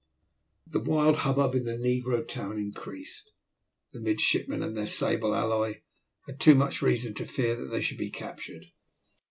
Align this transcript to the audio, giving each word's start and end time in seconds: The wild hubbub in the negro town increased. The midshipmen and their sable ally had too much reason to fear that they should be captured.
The 0.65 0.79
wild 0.79 1.17
hubbub 1.17 1.53
in 1.53 1.65
the 1.65 1.73
negro 1.77 2.27
town 2.27 2.57
increased. 2.57 3.33
The 3.93 3.99
midshipmen 3.99 4.63
and 4.63 4.75
their 4.75 4.87
sable 4.87 5.35
ally 5.35 5.83
had 6.25 6.39
too 6.39 6.55
much 6.55 6.81
reason 6.81 7.13
to 7.13 7.27
fear 7.27 7.55
that 7.55 7.65
they 7.69 7.81
should 7.81 7.99
be 7.99 8.09
captured. 8.09 8.65